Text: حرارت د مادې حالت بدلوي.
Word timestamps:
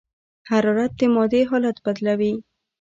حرارت 0.49 0.91
د 0.99 1.01
مادې 1.15 1.41
حالت 1.49 1.77
بدلوي. 1.85 2.33